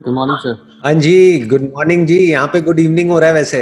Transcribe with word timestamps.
Good 0.00 0.14
morning 0.14 0.38
sir 0.38 0.80
हाँ 0.84 0.92
जी 0.94 1.40
good 1.48 1.62
morning 1.74 2.06
जी। 2.06 2.18
यहाँ 2.18 2.46
पे 2.48 2.60
गुड 2.60 2.78
इवनिंग 2.78 3.10
हो 3.10 3.18
रहा 3.18 3.28
है 3.28 3.34
वैसे। 3.34 3.60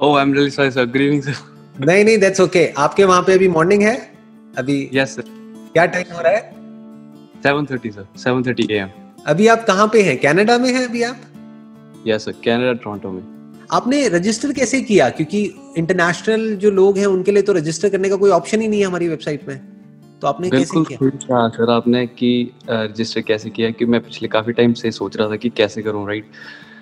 ओह 0.00 0.16
I 0.18 0.22
am 0.22 0.32
really 0.34 0.50
sorry 0.50 0.70
sir 0.70 0.86
good 0.86 1.00
evening 1.00 1.22
sir 1.22 1.86
नहीं 1.86 2.04
नहीं 2.04 2.18
दैट्स 2.18 2.40
ओके 2.40 2.66
आपके 2.78 3.04
वहाँ 3.04 3.22
पे 3.22 3.32
अभी 3.34 3.48
मॉर्निंग 3.48 3.82
है? 3.82 3.94
अभी 4.58 4.90
यस 4.94 5.08
yes, 5.08 5.16
सर 5.16 5.70
क्या 5.72 5.86
टाइम 5.86 6.14
हो 6.14 6.22
रहा 6.22 6.32
है? 6.32 6.42
7:30 7.44 7.90
सर 7.90 8.06
7:30 8.18 8.70
एएम 8.70 8.88
अभी 9.26 9.46
आप 9.46 9.64
कहाँ 9.66 9.86
पे 9.92 10.02
हैं? 10.02 10.16
कनाडा 10.20 10.58
में 10.58 10.72
हैं 10.74 10.84
अभी 10.88 11.02
आप? 11.02 11.16
यस 12.06 12.24
सर 12.24 12.32
कनाडा 12.44 12.72
टोरंटो 12.84 13.10
में. 13.10 13.22
आपने 13.72 14.06
रजिस्टर 14.08 14.52
कैसे 14.52 14.80
किया? 14.82 15.08
क्योंकि 15.08 15.42
इंटरनेशनल 15.78 16.54
जो 16.56 16.70
लोग 16.70 16.98
हैं 16.98 17.06
उनके 17.06 17.32
लिए 17.32 17.42
तो 17.42 17.52
रजिस्टर 17.52 17.88
करने 17.88 18.08
का 18.08 18.16
कोई 18.16 18.30
ऑप्शन 18.30 18.60
ही 18.60 18.68
नहीं 18.68 18.80
है 18.80 18.86
हमारी 18.86 19.08
वेबसाइट 19.08 19.48
में। 19.48 19.60
तो 20.22 20.28
आपने 20.28 20.50
कैसे 20.50 20.80
बिल्कुल 20.80 21.10
किया? 21.10 21.48
सर 21.48 21.70
आपने 21.70 22.06
कि 22.06 22.28
रजिस्टर 22.70 23.20
कैसे 23.20 23.50
किया 23.50 23.70
कि 23.70 23.84
मैं 23.84 24.00
पिछले 24.00 24.28
काफ़ी 24.28 24.52
टाइम 24.52 24.72
से 24.72 24.90
सोच 24.90 25.16
रहा 25.16 25.28
था 25.30 25.36
कि 25.36 25.48
कैसे 25.50 25.82
करूँ 25.82 26.06
राइट 26.08 26.30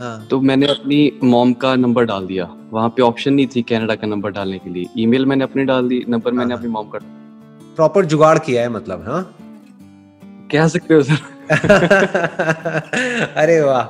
हाँ। 0.01 0.27
तो 0.31 0.41
मैंने 0.41 0.67
अपनी 0.67 1.19
मॉम 1.25 1.53
का 1.53 1.75
नंबर 1.77 2.05
डाल 2.05 2.27
दिया। 2.27 2.49
वहाँ 2.73 2.89
पे 2.89 3.03
ऑप्शन 3.03 3.35
नहीं 3.35 3.47
थी 3.47 3.63
कनाडा 3.63 3.95
का 3.95 4.07
नंबर 4.07 4.31
डालने 4.31 4.59
के 4.59 4.71
लिए। 4.71 4.87
ईमेल 4.99 5.27
मैंने 5.27 5.45
अपनी 5.45 5.65
डाल 5.65 5.89
दी 5.89 6.05
नंबर 6.09 6.33
मैंने 6.33 6.55
हाँ। 6.55 6.59
अपनी 6.59 6.71
मॉम 6.71 6.89
का 6.89 6.99
प्रॉपर 7.77 8.05
जुगाड़ 8.05 8.39
किया 8.39 8.63
है 8.63 8.69
मतलब 8.69 9.05
हाँ? 9.09 9.23
कह 10.53 10.69
सकते 10.69 10.95
हो 10.95 11.03
सर। 11.03 11.19
अरे 13.37 13.61
वाह। 13.61 13.85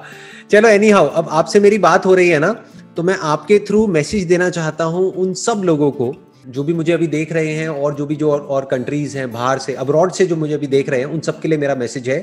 चलो 0.51 0.69
एनी 0.69 0.91
हाउ 0.91 1.07
अब 1.07 1.29
आपसे 1.31 1.61
मेरी 1.61 1.79
बात 1.79 2.07
हो 2.07 2.15
रही 2.15 2.29
है 2.29 2.39
ना 2.39 2.53
तो 2.97 3.03
मैं 3.03 3.17
आपके 3.23 3.59
थ्रू 3.59 3.87
मैसेज 3.87 4.25
देना 4.25 4.51
चाहता 4.51 4.85
हूँ 4.85 5.13
उन 5.13 5.35
सब 5.35 5.63
लोगों 5.65 5.91
को 5.91 6.15
जो 6.51 6.63
भी 6.63 6.73
मुझे 6.73 6.93
अभी 6.93 7.07
देख 7.07 7.33
रहे 7.33 7.53
हैं 7.53 7.69
और 7.69 7.95
जो 7.95 8.07
भी 8.07 8.17
जो 8.17 8.31
और, 8.33 8.41
और 8.41 8.65
कंट्रीज़ 8.65 9.19
हैं 9.19 9.33
बाहर 9.33 9.59
से 9.59 9.75
अब्रॉड 9.75 10.13
से 10.13 10.27
जो 10.27 10.37
मुझे 10.37 10.55
अभी 10.55 10.67
देख 10.67 10.89
रहे 10.89 11.01
हैं 11.01 11.07
उन 11.07 11.21
सबके 11.21 11.49
लिए 11.49 11.59
मेरा 11.59 11.75
मैसेज 11.75 12.09
है 12.09 12.19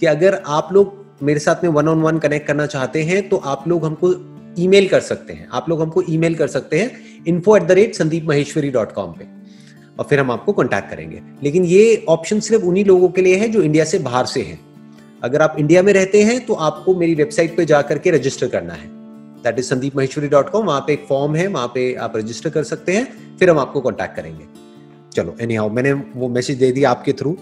कि 0.00 0.06
अगर 0.06 0.42
आप 0.46 0.68
लोग 0.72 1.04
मेरे 1.22 1.40
साथ 1.40 1.64
में 1.64 1.70
वन 1.70 1.88
ऑन 1.88 2.02
वन 2.02 2.18
कनेक्ट 2.18 2.46
करना 2.46 2.66
चाहते 2.66 3.02
हैं 3.02 3.28
तो 3.28 3.36
आप 3.36 3.68
लोग 3.68 3.84
हमको 3.84 4.14
ईमेल 4.58 4.88
कर 4.88 5.00
सकते 5.00 5.32
हैं। 5.32 5.48
आप 5.52 5.68
लोग 5.68 5.82
हमको 5.82 6.02
ईमेल 6.10 6.34
कर 6.34 6.48
सकते 6.48 6.78
हैं 6.78 7.24
info 7.26 7.56
at 7.56 7.62
the 7.62 7.72
rate 7.72 7.94
Sandeep 7.94 8.24
Maheshwari 8.24 8.70
dot 8.70 8.92
com 8.92 9.12
पे। 9.12 9.24
और 9.98 10.06
फिर 10.10 10.20
हम 10.20 10.30
आपको 10.30 10.52
कांटेक्ट 10.52 10.90
करेंगे। 10.90 11.20
लेकिन 11.42 11.64
ये 11.64 12.04
ऑप्शन 12.08 12.40
सिर्फ़ 12.40 12.64
उन्हीं 12.64 12.84
लोगों 12.84 13.08
के 13.08 13.22
लिए 13.22 13.36
है 13.36 13.48
जो 13.48 13.62
इंडिया 13.62 13.84
से 13.84 13.98
बाहर 13.98 14.26
से 14.26 14.42
हैं। 14.42 14.60
अगर 15.22 15.42
आप 15.42 15.56
इंडिया 15.58 15.82
में 15.82 15.92
रहते 15.92 16.22
हैं 16.22 16.44
तो 16.46 16.54
आपको 16.54 16.94
मेरी 16.94 17.14
वेबसाइट 17.14 17.56
पे 17.56 17.64
जा 17.66 17.82
करके 17.82 18.10
रजिस्टर 18.10 18.48
करना 18.48 18.74
है। 18.74 18.88
That 19.44 19.58
is 19.58 19.64
Sandeep 19.64 19.96
Maheshwari 19.96 20.28
dot 20.28 20.50
com 20.50 20.66
वहाँ 20.66 20.80
पे 20.80 20.92
एक 20.92 21.06
फॉर्म 21.08 21.36
है 21.36 21.46
वहाँ 21.46 21.66
पे 21.66 21.94
आप 21.94 22.16
रजिस्टर 22.16 22.50
कर 22.50 22.62
सकते 22.62 22.92
हैं। 22.92 23.25
फिर 23.38 23.50
हम 23.50 23.58
आपको 23.58 23.80
कांटेक्ट 23.80 24.16
करेंगे। 24.16 24.44
चलो 25.12 25.36
एनी 25.40 25.54
हाउ 25.54 25.70
मैंने 25.70 25.92
वो 25.92 26.28
मैसेज 26.28 26.58
दे 26.58 26.70
दिया 26.72 26.90
आपके 26.90 27.12
थ्रू 27.12 27.32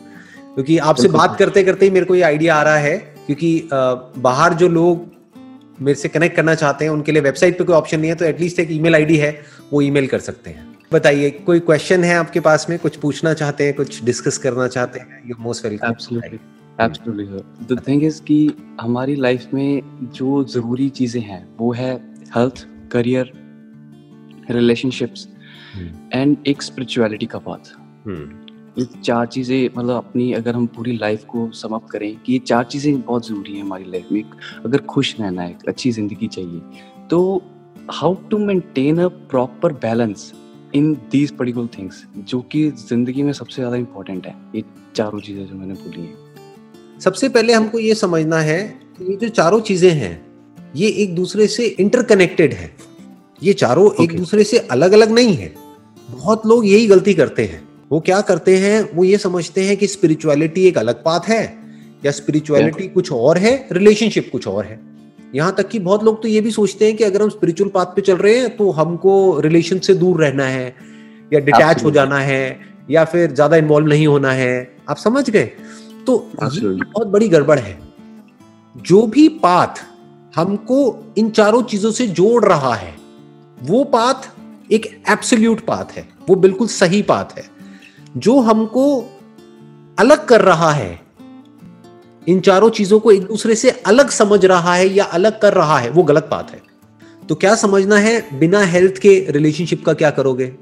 क्योंकि 0.55 0.79
आपसे 0.79 1.09
बात 1.09 1.37
करते 1.39 1.63
करते 1.63 1.87
ही 1.87 1.91
मेरे 1.91 2.07
को 2.07 2.15
ये 2.15 2.23
आइडिया 2.23 2.55
आ 2.55 2.63
रहा 2.63 2.77
है 2.79 2.97
क्योंकि 3.27 3.69
बाहर 3.73 4.55
जो 4.55 4.69
लोग 4.69 5.13
मेरे 5.79 5.95
से 5.95 6.09
कनेक्ट 6.09 6.37
करना 6.37 6.55
चाहते 6.55 6.85
हैं 6.85 6.93
उनके 6.93 7.13
लिए 7.13 7.23
वेबसाइट 7.23 7.59
पे 7.59 7.65
कोई 7.65 7.77
ऑप्शन 7.77 8.01
नहीं 8.01 8.11
है 8.11 8.17
तो 8.17 8.25
एटलीस्ट 8.25 8.59
एक 8.61 8.73
ईमेल 8.73 8.95
आईडी 8.95 9.17
है 9.17 9.31
वो 9.73 9.81
ईमेल 9.83 10.07
कर 10.07 10.19
सकते 10.19 10.51
हैं। 10.51 10.67
बताइए 10.93 11.31
कोई 11.47 11.61
क्वेश्चन 11.61 12.05
है 12.05 12.15
आपके 12.15 12.41
पास 12.41 12.67
में? 12.71 12.79
कुछ 12.79 12.97
पूछना 12.97 13.33
चाहते 13.35 13.65
हैं? 13.65 13.75
कुछ 13.75 14.03
डिस्कस 14.05 14.39
करना 14.39 14.67
चाहते 14.69 14.99
हैं? 14.99 15.23
You 15.27 15.37
most 15.39 15.65
welcome 15.65 15.91
absolutely 15.91 16.39
absolutely 16.81 17.27
sir 17.29 17.75
the 17.75 17.83
thing 17.89 18.05
is 18.05 18.21
कि 18.23 18.39
हमारी 18.81 19.15
लाइफ 19.17 19.55
में 19.55 19.81
जो 20.15 20.45
ज़रूरी 20.45 20.89
चीज़ें 20.91 21.21
हैं 21.23 21.47
वो 21.59 21.73
है 21.73 21.93
हेल्थ 22.37 22.67
करियर 22.93 23.33
रिलेशनशिप्स 24.51 25.29
एंड 26.13 26.37
एक 26.47 26.63
स्पिरिचुअलिटी 26.63 27.27
का 27.27 27.39
पाथ 27.39 27.73
ये 28.79 28.85
चार 29.03 29.27
चीज़ें 29.27 29.69
मतलब 29.77 29.97
अपनी 29.97 30.33
अगर 30.33 30.55
हम 30.55 30.67
पूरी 30.67 30.97
लाइफ 30.97 31.25
को 31.25 31.51
समअप 31.53 31.87
करें 31.87 32.17
कि 32.17 32.33
ये 32.33 32.39
चार 32.39 32.65
चीज़ें 32.65 33.01
बहुत 33.01 33.27
ज़रूरी 33.29 33.53
हैं 33.55 33.63
हमारी 33.63 33.85
लाइफ 33.85 34.09
में 34.13 34.23
अगर 34.65 34.79
खुश 34.85 35.15
रहना 35.21 35.43
है 35.43 35.59
अच्छी 35.69 35.91
ज़िंदगी 35.93 36.29
चाहिए 36.29 36.61
तो 37.11 37.21
how 37.91 38.15
to 38.31 38.39
maintain 38.39 38.99
a 38.99 39.09
proper 39.31 39.73
balance 39.83 40.33
in 40.75 40.93
these 41.11 41.31
particular 41.31 41.69
things 41.79 42.05
जो 42.19 42.41
कि 42.43 42.69
ज़िंदगी 42.71 43.23
में 43.23 43.33
सबसे 43.33 43.55
ज़्यादा 43.55 43.77
इंपॉर्टेंट 43.77 44.27
है। 44.27 44.35
ये 44.55 44.65
चारों 44.97 45.21
चीज़ें 45.21 45.47
जो 45.47 45.55
मैंने 45.55 45.75
बोली 45.75 46.01
हैं। 46.01 47.01
सबसे 47.01 47.29
पहले 47.29 47.53
हमको 47.53 47.79
ये 47.79 47.95
समझना 47.95 48.39
है 48.39 48.63
कि 48.99 49.11
ये 49.11 49.17
जो 49.17 49.29
चारों 49.31 49.61
चीज़ें 49.61 49.91
हैं 49.91 50.15
ये 50.77 50.89
एक 51.03 51.15
दूसरे 51.15 51.47
से 51.47 51.67
इंटरकनेक्टेड 51.67 52.53
है। 52.53 52.71
ये 53.43 53.53
चारों 53.53 53.85
okay. 53.85 54.03
एक 54.03 54.17
दूसरे 54.17 54.45
से 54.45 54.59
अलग 54.59 54.93
अलग 54.93 55.11
नहीं 55.11 55.35
है। 55.37 55.55
बहुत 56.09 56.47
लोग 56.47 56.67
यही 56.67 56.87
गलती 56.87 57.15
करते 57.15 57.45
हैं। 57.45 57.63
वो 57.91 58.01
क्या 58.01 58.21
करते 58.21 58.57
हैं? 58.57 58.81
वो 58.95 59.05
ये 59.05 59.19
समझते 59.19 59.65
हैं 59.65 59.77
कि 59.77 59.87
स्पिरिचुअलिटी 59.87 60.67
एक 60.67 60.79
अलग 60.79 61.03
बात 61.05 61.29
है 61.29 61.43
या 62.05 62.13
स्पिरिचुअलिटी 62.13 62.89
कुछ 62.89 63.13
और 63.13 63.39
है 63.39 63.57
रिलेशनशिप 63.73 64.29
कुछ 64.33 64.47
और 64.49 64.65
है। 64.65 64.79
यहाँ 65.35 65.55
तक 65.59 65.69
कि 65.69 65.79
बहुत 65.79 66.05
लोग 66.05 66.21
तो 66.23 66.29
ये 66.29 66.41
भी 66.41 66.51
सोचते 66.51 66.87
हैं 66.87 66.97
कि 66.97 67.05
अगर 67.05 67.23
हम 67.23 67.29
स्पिरिचुअल 67.29 67.71
पाथ 67.71 67.87
पे 67.87 68.03
चल 68.03 68.17
रहे 68.17 68.39
हैं 68.39 68.57
तो 68.57 68.71
हमको 68.71 69.41
रिलेशन 69.41 69.79
से 69.79 69.95
दूर 69.95 70.21
रहना 70.21 70.45
है 70.47 70.67
या 71.33 71.41
डिटैच 71.41 71.85
हो 71.85 71.91
जाना 71.91 72.19
है 72.21 72.61
या 72.91 73.05
फिर 73.05 73.33
ज़्यादा 73.33 73.57
इन्वॉल्व 73.57 73.87
नहीं 73.87 74.07
होना 74.07 74.33
है। 74.33 74.77
आप 74.89 74.97
समझ 74.97 75.29
गए? 75.31 75.45
तो 76.07 76.19
बहुत 76.35 77.07
बड़ी 77.07 77.29
गड़बड़ 77.29 77.59
है। 77.59 77.79
जो 78.75 79.07
भी 79.07 79.29
पाथ 79.43 79.81
हमको 80.35 80.79
इन 81.19 81.31
चारों 81.31 81.63
चीज़ों 81.65 81.91
से 81.91 82.07
जोड़ 82.09 82.45
रहा 82.45 82.75
है 82.75 82.95
वो 83.63 83.83
पाथ 83.87 84.29
एक 84.71 84.87
एब्सोल्यूट 85.11 85.61
पाथ 85.61 85.93
है। 85.93 86.09
वो 86.29 86.35
बिल्कुल 86.37 86.69
सही 86.69 87.03
पाथ 87.03 87.39
है। 87.39 87.45
जो 88.17 88.39
हमको 88.41 88.85
अलग 89.99 90.25
कर 90.27 90.41
रहा 90.41 90.71
है 90.73 91.01
इन 92.27 92.41
चारों 92.41 92.69
चीज़ों 92.71 92.99
को 93.01 93.11
एक 93.13 93.23
दूसरे 93.23 93.55
से 93.55 93.71
अलग 93.87 94.11
समझ 94.11 94.45
रहा 94.45 94.75
है 94.75 94.89
या 94.89 95.05
अलग 95.05 95.41
कर 95.41 95.55
रहा 95.55 95.79
है 95.79 95.91
वो 95.91 96.03
गलत 96.03 96.29
बात 96.31 96.51
है। 96.51 96.61
तो 97.29 97.35
क्या 97.35 97.55
समझना 97.55 97.97
है 97.97 98.39
बिना 98.39 98.61
हेल्थ 98.67 98.99
के 98.99 99.19
रिलेशनशिप 99.29 99.85
का 99.85 99.93
क्या 99.95 100.11
करोगे? 100.11 100.53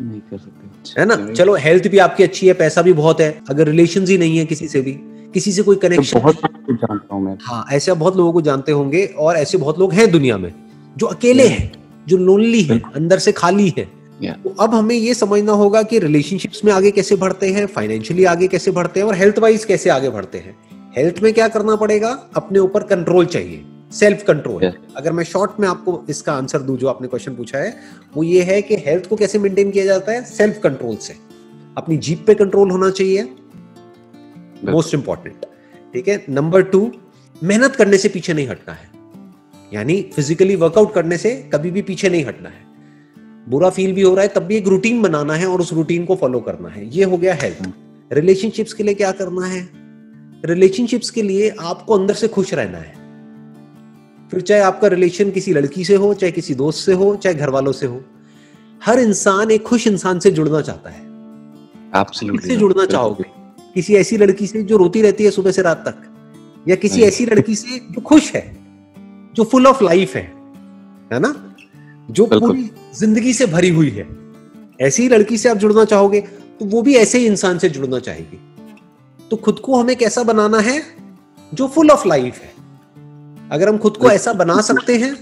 नहीं 0.00 0.20
कर 0.20 0.38
सकते। 0.38 1.00
है 1.00 1.06
ना? 1.06 1.16
चलो 1.32 1.54
हेल्थ 1.56 1.88
भी 1.88 1.98
आपकी 1.98 2.22
अच्छी 2.22 2.46
है 2.46 2.52
पैसा 2.54 2.82
भी 2.82 2.92
बहुत 2.92 3.20
है। 3.20 3.30
अगर 3.50 3.68
रिलेशन 3.68 4.06
ही 4.06 4.18
नहीं 4.18 4.38
है 4.38 4.44
किसी 4.46 4.68
से 4.68 4.80
भी 4.80 4.92
किसी 5.34 5.52
से 5.52 5.62
कोई 5.62 5.76
तो 5.76 5.80
कनेक्शन 5.80 6.20
बहुत 6.20 6.36
जानता 6.36 7.14
हूँ 7.14 7.22
मैं। 7.24 7.36
हाँ 7.42 7.64
ऐसे 7.72 7.92
बहुत 7.94 8.16
लोगों 8.16 8.32
को 8.32 8.40
जानते 8.42 8.72
होंगे 8.72 9.04
और 9.18 9.36
ऐसे 9.36 9.58
बहुत 9.58 9.78
लोग 9.78 9.92
हैं 9.92 10.10
दुनिया 10.10 10.38
में 10.38 10.52
जो 10.96 11.06
अकेले 11.06 11.46
हैं। 11.48 11.72
जो 12.08 12.16
लोनली 12.16 12.62
हैं 12.62 12.82
अंदर 12.94 13.18
से 13.18 13.32
खाली 13.32 13.74
है 13.78 13.96
Yeah. 14.22 14.44
तो 14.44 14.50
अब 14.60 14.74
हमें 14.74 14.94
ये 14.96 15.14
समझना 15.14 15.52
होगा 15.52 15.82
कि 15.82 15.98
रिलेशनशिप्स 15.98 16.64
में 16.64 16.72
आगे 16.72 16.90
कैसे 16.90 17.16
बढ़ते 17.16 17.50
हैं 17.52 17.66
फाइनेंशियली 17.66 18.24
आगे 18.24 18.46
कैसे 18.48 18.70
बढ़ते 18.70 19.00
हैं 19.00 19.06
और 19.06 19.14
हेल्थ 19.14 19.38
वाइज 19.38 19.64
कैसे 19.64 19.90
आगे 19.90 20.10
बढ़ते 20.10 20.38
हैं। 20.38 20.56
हेल्थ 20.96 21.22
में 21.22 21.32
क्या 21.32 21.48
करना 21.48 21.76
पड़ेगा? 21.76 22.30
अपने 22.36 22.58
ऊपर 22.58 22.82
कंट्रोल 22.82 23.26
चाहिए 23.26 23.64
सेल्फ 23.92 24.22
कंट्रोल 24.22 24.62
Yeah. 24.62 24.74
अगर 24.96 25.12
मैं 25.12 25.24
शॉर्ट 25.24 25.60
में 25.60 25.68
आपको 25.68 26.04
इसका 26.10 26.32
आंसर 26.32 26.58
दू 26.58 26.76
जो 26.76 26.88
आपने 26.88 27.08
क्वेश्चन 27.08 27.34
पूछा 27.34 27.58
है 27.58 27.76
वो 28.16 28.22
ये 28.22 28.42
है 28.42 28.62
कि 28.62 28.76
हेल्थ 28.76 29.06
को 29.06 29.16
कैसे 29.16 29.38
मेंटेन 29.38 29.70
किया 29.70 29.84
जाता 29.84 30.12
है? 30.12 30.24
सेल्फ 30.24 30.60
कंट्रोल 30.62 30.96
से। 30.96 31.14
अपनी 31.76 31.96
जीप 31.96 32.24
पे 32.26 32.34
कंट्रोल 32.34 32.70
होना 32.70 32.90
चाहिए। 32.90 33.22
मोस्ट 34.64 34.94
इंपॉर्टेंट 34.94 35.46
ठीक 35.94 36.08
है? 36.08 36.24
नंबर 36.28 36.62
टू 36.62 36.92
मेहनत 37.42 37.76
करने 37.76 37.98
से 37.98 38.08
पीछे 38.08 38.32
नहीं 38.32 38.48
हटना 38.48 38.74
है। 38.74 38.95
यानी 39.72 40.02
फिजिकली 40.14 40.56
वर्कआउट 40.56 40.94
करने 40.94 41.16
से 41.16 41.50
कभी 41.54 41.70
भी 41.70 41.82
पीछे 41.82 42.08
नहीं 42.08 42.24
हटना 42.24 42.48
है। 42.48 42.64
बुरा 43.48 43.70
फील 43.70 43.92
भी 43.92 44.02
हो 44.02 44.14
रहा 44.14 44.22
है 44.22 44.28
तब 44.28 44.42
भी 44.42 44.56
एक 44.56 44.68
रूटीन 44.68 45.02
बनाना 45.02 45.34
है 45.34 45.46
और 45.46 45.60
उस 45.60 45.72
रूटीन 45.72 46.04
को 46.04 46.16
फॉलो 46.16 46.40
करना 46.40 46.68
है। 46.68 46.96
ये 46.96 47.04
हो 47.04 47.16
गया 47.16 47.34
हेल्थ 47.34 47.68
रिलेशनशिप्स 48.12 48.72
के 48.72 48.82
लिए 48.82 48.94
क्या 48.94 49.12
करना 49.12 49.46
है? 49.46 49.68
रिलेशनशिप्स 50.44 51.10
के 51.10 51.22
लिए 51.22 51.48
आपको 51.60 51.94
अंदर 51.94 52.14
से 52.14 52.28
खुश 52.28 52.54
रहना 52.54 52.78
है। 52.78 52.94
फिर 54.30 54.40
चाहे 54.40 54.60
आपका 54.60 54.88
रिलेशन 54.88 55.30
किसी 55.30 55.52
लड़की 55.52 55.84
से 55.84 55.94
हो 55.94 56.14
चाहे 56.14 56.32
किसी 56.32 56.54
दोस्त 56.54 56.86
से 56.86 56.92
हो 56.92 57.16
चाहे 57.16 57.34
घर 57.34 57.50
वालों 57.50 57.72
से 57.72 57.86
हो 57.86 58.00
हर 58.84 58.98
इंसान 58.98 59.50
एक 59.50 59.62
खुश 59.62 59.86
इंसान 59.86 60.18
से 60.18 60.30
जुड़ना 60.30 60.60
चाहता 60.60 60.90
है। 60.90 61.00
एब्सोल्युटली 62.00 62.42
किससे 62.42 62.56
जुड़ना 62.56 62.86
चाहोगे? 62.86 63.24
किसी 63.74 63.94
ऐसी 63.94 64.16
लड़की 64.16 64.46
से 64.46 64.62
जो 64.62 64.76
रोती 64.76 65.02
रहती 65.02 65.24
है 65.24 65.30
सुबह 65.30 65.50
से 65.50 65.62
रात 65.62 65.88
तक 65.88 66.02
या 66.68 66.76
किसी 66.76 67.02
ऐसी 67.02 67.26
लड़की 67.26 67.54
से 67.54 67.78
जो 67.78 68.00
खुश 68.00 68.34
है? 68.34 68.65
जो 69.36 69.44
फुल 69.44 69.66
ऑफ़ 69.66 69.82
लाइफ 69.84 70.14
है 70.16 70.22
है 71.12 71.18
ना? 71.20 71.34
जो 72.10 72.26
पूरी 72.26 72.70
ज़िंदगी 72.94 73.32
से 73.32 73.46
भरी 73.46 73.68
हुई 73.68 73.90
है। 73.90 74.06
ऐसी 74.80 75.08
लड़की 75.08 75.38
से 75.38 75.48
आप 75.48 75.56
जुड़ना 75.56 75.84
चाहोगे 75.84 76.20
तो 76.60 76.64
वो 76.64 76.82
भी 76.82 76.94
ऐसे 76.96 77.18
ही 77.18 77.26
इंसान 77.26 77.58
से 77.58 77.68
जुड़ना 77.68 77.98
चाहेगी। 77.98 78.38
तो 79.30 79.36
खुद 79.36 79.58
को 79.58 79.80
हमें 79.80 79.94
कैसा 79.96 80.22
बनाना 80.22 80.58
है? 80.60 80.82
जो 81.52 81.66
फुल 81.68 81.90
ऑफ़ 81.90 82.06
लाइफ 82.08 82.38
है। 82.38 82.54
अगर 83.50 83.68
हम 83.68 83.78
खुद 83.78 83.96
को 83.96 84.10
ऐसा 84.10 84.32
बना 84.32 84.60
सकते 84.60 84.96
हैं 84.98 85.14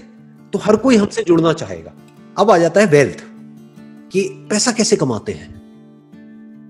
तो 0.51 0.59
हर 0.59 0.75
कोई 0.75 0.95
हमसे 0.95 1.23
जुड़ना 1.23 1.53
चाहेगा। 1.53 1.93
अब 2.37 2.51
आ 2.51 2.57
जाता 2.57 2.81
है 2.81 2.87
वेल्थ 2.87 3.23
कि 4.11 4.21
पैसा 4.49 4.71
कैसे 4.71 4.95
कमाते 4.95 5.31
हैं? 5.31 5.53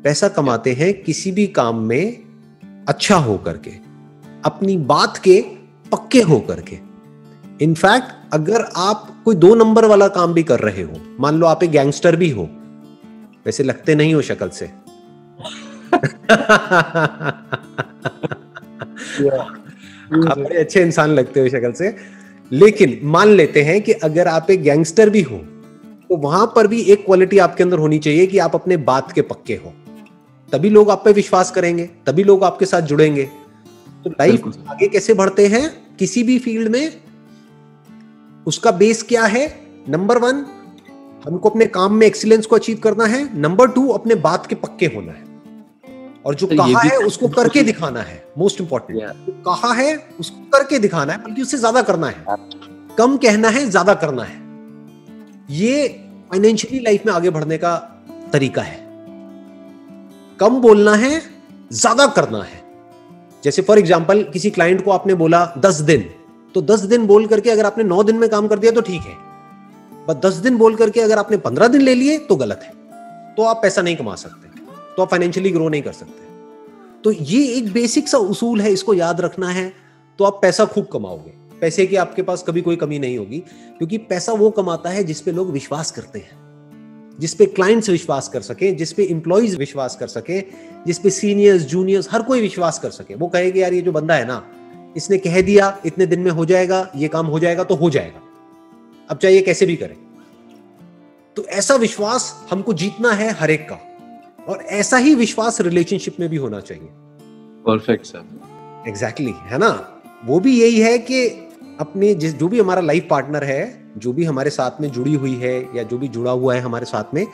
पैसा 0.03 0.27
कमाते 0.29 0.73
हैं 0.73 0.93
किसी 1.03 1.31
भी 1.31 1.47
काम 1.47 1.79
में 1.83 2.23
अच्छा 2.87 3.15
हो 3.17 3.37
करके 3.37 3.71
अपनी 4.45 4.77
बात 4.87 5.17
के 5.17 5.39
पक्के 5.91 6.21
हो 6.21 6.39
करके 6.39 6.75
इनफैक्ट 7.61 8.33
अगर 8.33 8.61
आप 8.75 9.07
कोई 9.25 9.35
दो 9.35 9.53
नंबर 9.55 9.85
वाला 9.85 10.07
काम 10.07 10.33
भी 10.33 10.43
कर 10.43 10.59
रहे 10.59 10.81
हो 10.81 10.99
मान 11.19 11.35
लो 11.35 11.47
आप 11.47 11.63
एक 11.63 11.71
गैंगस्टर 11.71 12.15
भी 12.15 12.29
हो 12.29 12.49
वैसे 13.45 13.63
लगते 13.63 13.95
नहीं 13.95 14.13
हो 14.13 14.21
शक्ल 14.21 14.49
से। 14.49 14.65
आप 20.25 20.37
बड़े 20.37 20.57
अच्छे 20.57 20.81
इंसान 20.81 21.09
लगते 21.09 21.39
हो 21.39 21.49
शक्ल 21.49 21.71
से। 21.71 21.95
लेकिन 22.51 22.99
मान 23.03 23.27
लेते 23.27 23.61
हैं 23.61 23.81
कि 23.81 23.91
अगर 23.91 24.27
आप 24.27 24.51
एक 24.51 24.61
गैंगस्टर 24.61 25.09
भी 25.09 25.21
हो 25.21 25.37
तो 26.09 26.17
वहाँ 26.17 26.45
पर 26.55 26.67
भी 26.67 26.81
एक 26.83 27.05
क्वालिटी 27.05 27.37
आपके 27.37 27.63
अंदर 27.63 27.77
होनी 27.77 27.99
चाहिए 27.99 28.25
कि 28.27 28.37
आप 28.37 28.55
अपने 28.55 28.77
बात 28.83 29.11
के 29.11 29.21
पक्के 29.21 29.55
हो। 29.55 29.73
तभी 30.53 30.69
लोग 30.69 30.89
आप 30.91 31.01
पे 31.05 31.11
विश्वास 31.11 31.51
करेंगे 31.51 31.89
तभी 32.05 32.23
लोग 32.23 32.43
आपके 32.43 32.65
साथ 32.65 32.81
जुड़ेंगे। 32.81 33.23
तो 34.03 34.09
लाइफ 34.09 34.47
आगे 34.69 34.87
कैसे 34.87 35.13
बढ़ते 35.13 35.47
हैं 35.47 35.69
किसी 35.99 36.23
भी 36.23 36.37
फ़ील्ड 36.39 36.71
में 36.71 37.04
उसका 38.45 38.71
बेस 38.73 39.03
क्या 39.03 39.23
है? 39.25 39.47
नंबर 39.89 40.17
वन 40.17 40.45
हमको 41.25 41.49
अपने 41.49 41.65
काम 41.67 41.93
में 41.93 42.05
एक्सीलेंस 42.07 42.45
को 42.45 42.55
अचीव 42.55 42.79
करना 42.79 43.05
है। 43.05 43.29
नंबर 43.37 43.67
टू 43.67 43.87
अपने 43.89 44.15
बात 44.21 44.45
के 44.47 44.55
पक्के 44.57 44.85
होना 44.85 45.11
है। 45.11 45.23
और 46.25 46.35
जो 46.35 46.47
तो 46.47 46.55
कहा 46.55 46.81
है 46.81 46.97
उसको 46.97 47.27
करके 47.29 47.63
दिखाना 47.63 48.01
है। 48.01 48.23
मोस्ट 48.37 48.61
इंपॉर्टेंट 48.61 48.99
जो 48.99 49.33
कहा 49.45 49.73
है 49.73 49.95
उसको 50.19 50.49
करके 50.51 50.79
दिखाना 50.79 51.13
है 51.13 51.23
बल्कि 51.23 51.41
उससे 51.41 51.57
ज़्यादा 51.57 51.81
करना 51.81 52.07
है। 52.07 52.37
कम 52.97 53.17
कहना 53.17 53.49
है 53.49 53.65
ज़्यादा 53.69 53.93
करना 53.95 54.23
है। 54.23 54.43
ये 55.51 55.87
फाइनेंशियली 56.31 56.79
लाइफ 56.79 57.05
में 57.05 57.13
आगे 57.13 57.29
बढ़ने 57.29 57.57
का 57.57 57.75
तरीका 58.33 58.61
है। 58.61 58.77
कम 60.39 60.59
बोलना 60.61 60.93
है 60.95 61.21
ज़्यादा 61.73 62.07
करना 62.09 62.41
है। 62.43 62.63
जैसे 63.43 63.61
फॉर 63.61 63.79
एग्ज़ाम्पल 63.79 64.23
किसी 64.33 64.49
क्लाइंट 64.49 64.83
को 64.85 64.91
आपने 64.91 65.13
बोला 65.15 65.45
दस 65.57 65.79
दिन। 65.81 66.09
तो 66.55 66.61
दस 66.61 66.79
दिन 66.79 67.07
बोल 67.07 67.27
करके 67.27 67.49
अगर 67.49 67.65
आपने 67.65 67.83
नौ 67.83 68.03
दिन 68.03 68.15
में 68.15 68.29
काम 68.29 68.47
कर 68.47 68.59
दिया 68.59 68.71
तो 68.71 68.81
ठीक 68.81 69.01
है। 69.01 69.15
बस 70.07 70.15
दस 70.15 70.33
दिन 70.33 70.57
बोल 70.57 70.75
करके 70.75 71.01
अगर 71.01 71.17
आपने 71.17 71.37
पंद्रह 71.37 71.67
दिन 71.67 71.81
ले 71.81 71.95
लिए 71.95 72.17
तो 72.17 72.35
गलत 72.35 72.59
है। 72.63 72.73
तो 73.35 73.43
आप 73.43 73.59
पैसा 73.61 73.81
नहीं 73.81 73.95
कमा 73.95 74.15
सकते। 74.15 74.59
तो 74.97 75.01
आप 75.01 75.09
फाइनेंशियली 75.09 75.51
ग्रो 75.51 75.69
नहीं 75.69 75.81
कर 75.81 75.91
सकते। 75.91 76.23
तो 77.03 77.11
ये 77.11 77.47
एक 77.47 77.71
बेसिक 77.71 78.07
सा 78.07 78.17
उसूल 78.17 78.61
है, 78.61 78.71
इसको 78.71 78.93
याद 78.93 79.21
रखना 79.21 79.49
है। 79.49 79.73
तो 80.19 80.23
आप 80.23 80.39
पैसा 80.41 80.65
खूब 80.65 80.87
कमाओगे। 80.93 81.59
पैसे 81.61 81.85
की 81.85 81.95
आपके 81.95 82.21
पास 82.21 82.43
कभी 82.47 82.61
कोई 82.61 82.75
कमी 82.75 82.99
नहीं 82.99 83.17
होगी, 83.17 83.39
क्योंकि 83.77 83.97
पैसा 83.97 84.33
वो 84.33 84.49
कमाता 84.49 84.89
है 84.89 85.03
जिसपे 85.03 85.31
लोग 85.31 85.51
विश्वास 85.51 85.91
करते 85.91 86.19
हैं। 86.19 87.17
जिसपे 87.19 87.45
क्लाइंट्स 87.45 87.89
विश्वास 87.89 88.27
कर 88.27 88.41
सके 88.41 88.71
जिसपे 88.71 89.03
इंप्लॉइज 89.03 89.55
विश्वास 89.55 89.95
कर 89.95 90.07
सके 90.07 90.41
जिसपे 90.87 91.09
सीनियर्स 91.09 91.61
जूनियर्स 91.61 92.07
हर 92.11 92.21
कोई 92.21 92.41
विश्वास 92.41 92.79
कर 92.79 92.89
सके। 92.89 93.15
वो 93.15 93.27
कहेगा, 93.27 93.59
यार, 93.59 93.73
ये 93.73 93.81
जो 93.81 93.91
बंदा 93.91 94.13
है 94.13 94.27
ना 94.27 94.43
इसने 94.95 95.17
कह 95.17 95.41
दिया 95.41 95.77
इतने 95.85 96.05
दिन 96.05 96.19
में 96.19 96.31
हो 96.31 96.45
जाएगा 96.45 96.91
ये 96.95 97.07
काम 97.07 97.25
हो 97.25 97.39
जाएगा 97.39 97.63
तो 97.63 97.75
हो 97.75 97.89
जाएगा। 97.89 98.21
अब 99.09 99.17
चाहे 99.17 99.41
कैसे 99.41 99.65
भी 99.65 99.75
करें। 99.75 99.95
तो 101.35 101.45
ऐसा 101.45 101.75
विश्वास 101.75 102.47
हमको 102.49 102.73
जीतना 102.73 103.11
है 103.11 103.31
हर 103.31 103.51
एक 103.51 103.69
का। 103.69 103.79
और 104.47 104.61
ऐसा 104.61 104.97
ही 104.97 105.15
विश्वास 105.15 105.61
रिलेशनशिप 105.61 106.19
में 106.19 106.29
भी 106.29 106.37
होना 106.37 106.59
चाहिए। 106.59 106.89
परफेक्ट 107.65 108.05
सर 108.05 108.85
एग्जैक्टली 108.87 109.33
है 109.37 109.57
ना? 109.57 110.01
वो 110.25 110.39
भी 110.39 110.61
यही 110.61 110.79
है 110.79 110.97
कि 110.97 111.27
अपने 111.79 112.13
जिस 112.15 112.33
जो 112.33 112.47
भी 112.47 112.59
हमारा 112.59 112.81
लाइफ 112.81 113.07
पार्टनर 113.09 113.43
है 113.43 113.91
जो 113.97 114.13
भी 114.13 114.23
हमारे 114.23 114.49
साथ 114.49 114.81
में 114.81 114.91
जुड़ी 114.91 115.13
हुई 115.13 115.35
है 115.35 115.77
या 115.77 115.83
जो 115.83 115.97
भी 115.97 116.07
जुड़ा 116.07 116.31
हुआ 116.31 116.55
है 116.55 116.61
हमारे 116.61 116.85
साथ 116.85 117.13
में 117.13 117.25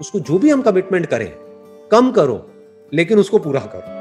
उसको 0.00 0.20
जो 0.20 0.38
भी 0.38 0.50
हम 0.50 0.62
कमिटमेंट 0.62 1.06
करें 1.06 1.30
कम 1.90 2.10
करो 2.10 2.50
लेकिन 2.92 3.18
उसको 3.18 3.38
पूरा 3.38 3.60
करो। 3.60 3.97